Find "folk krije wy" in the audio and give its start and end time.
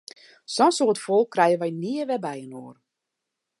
1.03-1.71